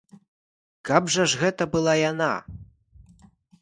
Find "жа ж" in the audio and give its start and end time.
1.17-1.43